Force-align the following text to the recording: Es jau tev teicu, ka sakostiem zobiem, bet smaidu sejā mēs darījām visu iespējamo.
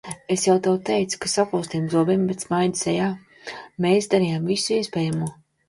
Es 0.35 0.43
jau 0.47 0.53
tev 0.67 0.79
teicu, 0.87 1.19
ka 1.25 1.29
sakostiem 1.33 1.85
zobiem, 1.91 2.25
bet 2.31 2.47
smaidu 2.47 2.81
sejā 2.81 3.13
mēs 3.87 4.11
darījām 4.17 4.51
visu 4.55 4.77
iespējamo. 4.83 5.33